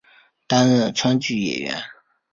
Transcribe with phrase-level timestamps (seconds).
[0.47, 1.79] 担任川剧演员。